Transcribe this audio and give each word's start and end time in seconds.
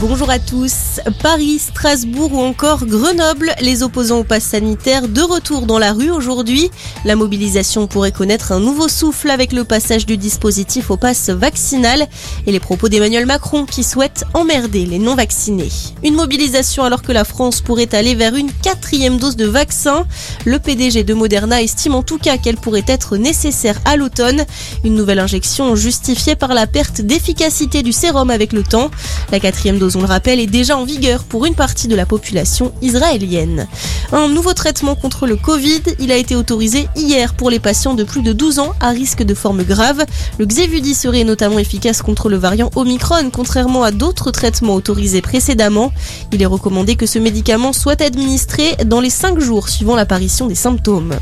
Bonjour 0.00 0.30
à 0.30 0.38
tous. 0.38 1.00
Paris, 1.24 1.58
Strasbourg 1.58 2.32
ou 2.32 2.38
encore 2.38 2.86
Grenoble, 2.86 3.52
les 3.60 3.82
opposants 3.82 4.20
au 4.20 4.24
pass 4.24 4.44
sanitaire 4.44 5.08
de 5.08 5.22
retour 5.22 5.66
dans 5.66 5.80
la 5.80 5.92
rue 5.92 6.12
aujourd'hui. 6.12 6.70
La 7.04 7.16
mobilisation 7.16 7.88
pourrait 7.88 8.12
connaître 8.12 8.52
un 8.52 8.60
nouveau 8.60 8.86
souffle 8.86 9.28
avec 9.28 9.52
le 9.52 9.64
passage 9.64 10.06
du 10.06 10.16
dispositif 10.16 10.92
au 10.92 10.96
pass 10.96 11.30
vaccinal 11.30 12.06
et 12.46 12.52
les 12.52 12.60
propos 12.60 12.88
d'Emmanuel 12.88 13.26
Macron 13.26 13.66
qui 13.66 13.82
souhaite 13.82 14.22
emmerder 14.34 14.86
les 14.86 15.00
non-vaccinés. 15.00 15.72
Une 16.04 16.14
mobilisation 16.14 16.84
alors 16.84 17.02
que 17.02 17.10
la 17.10 17.24
France 17.24 17.60
pourrait 17.60 17.92
aller 17.92 18.14
vers 18.14 18.36
une 18.36 18.52
quatrième 18.52 19.18
dose 19.18 19.34
de 19.34 19.46
vaccin. 19.46 20.06
Le 20.44 20.60
PDG 20.60 21.02
de 21.02 21.14
Moderna 21.14 21.60
estime 21.60 21.96
en 21.96 22.04
tout 22.04 22.18
cas 22.18 22.38
qu'elle 22.38 22.56
pourrait 22.56 22.84
être 22.86 23.16
nécessaire 23.16 23.80
à 23.84 23.96
l'automne. 23.96 24.44
Une 24.84 24.94
nouvelle 24.94 25.18
injection 25.18 25.74
justifiée 25.74 26.36
par 26.36 26.54
la 26.54 26.68
perte 26.68 27.00
d'efficacité 27.00 27.82
du 27.82 27.90
sérum 27.90 28.30
avec 28.30 28.52
le 28.52 28.62
temps. 28.62 28.92
La 29.32 29.40
quatrième 29.40 29.78
dose, 29.80 29.87
on 29.96 30.00
le 30.00 30.06
rappelle, 30.06 30.40
est 30.40 30.46
déjà 30.46 30.76
en 30.76 30.84
vigueur 30.84 31.24
pour 31.24 31.46
une 31.46 31.54
partie 31.54 31.88
de 31.88 31.96
la 31.96 32.06
population 32.06 32.72
israélienne. 32.82 33.66
Un 34.12 34.28
nouveau 34.28 34.54
traitement 34.54 34.94
contre 34.94 35.26
le 35.26 35.36
Covid, 35.36 35.82
il 36.00 36.12
a 36.12 36.16
été 36.16 36.34
autorisé 36.34 36.88
hier 36.96 37.34
pour 37.34 37.50
les 37.50 37.58
patients 37.58 37.94
de 37.94 38.04
plus 38.04 38.22
de 38.22 38.32
12 38.32 38.58
ans 38.58 38.74
à 38.80 38.90
risque 38.90 39.22
de 39.22 39.34
forme 39.34 39.62
grave. 39.62 40.04
Le 40.38 40.46
Xévudi 40.46 40.94
serait 40.94 41.24
notamment 41.24 41.58
efficace 41.58 42.02
contre 42.02 42.28
le 42.28 42.36
variant 42.36 42.70
Omicron, 42.76 43.30
contrairement 43.32 43.82
à 43.82 43.90
d'autres 43.90 44.30
traitements 44.30 44.74
autorisés 44.74 45.22
précédemment. 45.22 45.92
Il 46.32 46.42
est 46.42 46.46
recommandé 46.46 46.96
que 46.96 47.06
ce 47.06 47.18
médicament 47.18 47.72
soit 47.72 48.00
administré 48.00 48.76
dans 48.84 49.00
les 49.00 49.10
5 49.10 49.38
jours 49.38 49.68
suivant 49.68 49.96
l'apparition 49.96 50.46
des 50.46 50.54
symptômes. 50.54 51.14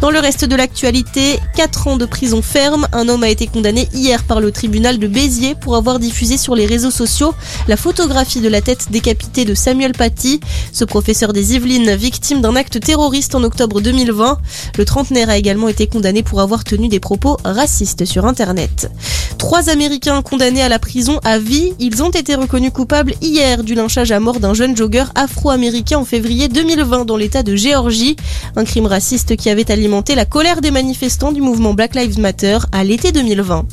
Dans 0.00 0.10
le 0.10 0.18
reste 0.18 0.44
de 0.44 0.54
l'actualité, 0.56 1.38
4 1.56 1.88
ans 1.88 1.96
de 1.96 2.04
prison 2.04 2.42
ferme. 2.42 2.86
Un 2.92 3.08
homme 3.08 3.22
a 3.22 3.28
été 3.28 3.46
condamné 3.46 3.88
hier 3.94 4.24
par 4.24 4.40
le 4.40 4.52
tribunal 4.52 4.98
de 4.98 5.06
Béziers 5.06 5.54
pour 5.54 5.76
avoir 5.76 5.98
diffusé 5.98 6.36
sur 6.36 6.54
les 6.54 6.66
réseaux 6.66 6.90
sociaux 6.90 7.34
la 7.68 7.76
photographie 7.76 8.40
de 8.40 8.48
la 8.48 8.60
tête 8.60 8.90
décapitée 8.90 9.44
de 9.44 9.54
Samuel 9.54 9.92
Paty, 9.92 10.40
ce 10.72 10.84
professeur 10.84 11.32
des 11.32 11.54
Yvelines 11.54 11.94
victime 11.94 12.40
d'un 12.40 12.56
acte 12.56 12.80
terroriste 12.80 13.34
en 13.34 13.42
octobre 13.42 13.80
2020. 13.80 14.38
Le 14.76 14.84
trentenaire 14.84 15.30
a 15.30 15.38
également 15.38 15.68
été 15.68 15.86
condamné 15.86 16.22
pour 16.22 16.40
avoir 16.40 16.64
tenu 16.64 16.88
des 16.88 17.00
propos 17.00 17.38
racistes 17.44 18.04
sur 18.04 18.26
Internet. 18.26 18.90
Trois 19.38 19.68
Américains 19.68 20.22
condamnés 20.22 20.62
à 20.62 20.68
la 20.68 20.78
prison 20.78 21.20
à 21.24 21.38
vie, 21.38 21.72
ils 21.78 22.02
ont 22.02 22.10
été 22.10 22.34
reconnus 22.34 22.72
coupables 22.72 23.14
hier 23.20 23.62
du 23.62 23.74
lynchage 23.74 24.12
à 24.12 24.20
mort 24.20 24.40
d'un 24.40 24.54
jeune 24.54 24.76
jogger 24.76 25.04
afro-américain 25.14 25.98
en 25.98 26.04
février 26.04 26.48
2020 26.48 27.04
dans 27.04 27.16
l'état 27.16 27.42
de 27.42 27.56
Géorgie, 27.56 28.16
un 28.56 28.64
crime 28.64 28.86
raciste 28.86 29.36
qui 29.36 29.50
avait 29.50 29.64
alimenté 29.84 30.14
la 30.14 30.24
colère 30.24 30.62
des 30.62 30.70
manifestants 30.70 31.30
du 31.30 31.42
mouvement 31.42 31.74
Black 31.74 31.94
Lives 31.94 32.18
Matter 32.18 32.56
à 32.72 32.84
l'été 32.84 33.12
2020. 33.12 33.66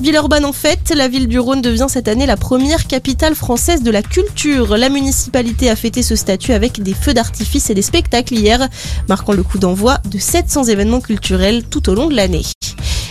Villeurbanne 0.00 0.44
en 0.44 0.52
fête, 0.52 0.92
la 0.92 1.06
ville 1.06 1.28
du 1.28 1.38
Rhône 1.38 1.62
devient 1.62 1.86
cette 1.88 2.08
année 2.08 2.26
la 2.26 2.36
première 2.36 2.88
capitale 2.88 3.36
française 3.36 3.84
de 3.84 3.92
la 3.92 4.02
culture. 4.02 4.76
La 4.76 4.88
municipalité 4.88 5.70
a 5.70 5.76
fêté 5.76 6.02
ce 6.02 6.16
statut 6.16 6.52
avec 6.52 6.82
des 6.82 6.94
feux 6.94 7.14
d'artifice 7.14 7.70
et 7.70 7.74
des 7.74 7.82
spectacles 7.82 8.34
hier, 8.34 8.68
marquant 9.08 9.34
le 9.34 9.44
coup 9.44 9.58
d'envoi 9.58 9.98
de 10.10 10.18
700 10.18 10.64
événements 10.64 11.00
culturels 11.00 11.62
tout 11.62 11.88
au 11.88 11.94
long 11.94 12.08
de 12.08 12.16
l'année. 12.16 12.42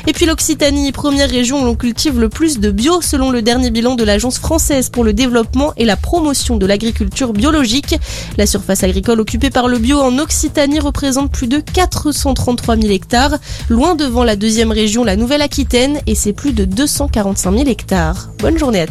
Et 0.08 0.14
puis 0.14 0.26
l'Occitanie, 0.26 0.92
première 0.92 1.30
région 1.30 1.62
où 1.62 1.66
l'on 1.66 1.76
cultive 1.76 2.20
le 2.20 2.30
plus 2.30 2.60
de 2.60 2.72
bio 2.72 3.02
selon 3.02 3.30
le 3.30 3.42
dernier 3.42 3.70
bilan 3.70 3.96
de 3.96 4.04
l'Agence 4.04 4.40
française 4.40 4.90
pour 4.90 5.04
le 5.04 5.14
développement 5.14 5.74
et 5.78 5.86
la 5.86 5.96
promotion 5.96 6.58
de 6.58 6.66
l'agriculture 6.66 7.34
biologique. 7.34 7.96
La 8.38 8.46
surface 8.46 8.84
agricole 8.84 9.20
occupée 9.20 9.50
par 9.50 9.68
le 9.68 9.78
bio 9.78 10.00
en 10.00 10.18
Occitanie 10.18 10.80
représente 10.80 11.32
plus 11.32 11.48
de 11.48 11.60
433 11.60 12.78
000 12.78 12.94
hectares, 12.94 13.38
loin 13.70 13.96
devant 13.96 14.24
la 14.24 14.36
deuxième 14.36 14.72
région, 14.72 15.04
la 15.04 15.16
Nouvelle-Aquitaine, 15.16 16.00
et 16.08 16.16
c'est 16.16 16.34
plus 16.34 16.54
de 16.54 16.66
245 16.66 17.52
000 17.52 17.70
hectares. 17.70 18.30
Bonne 18.40 18.58
journée 18.58 18.82
à 18.82 18.88
tous. 18.88 18.90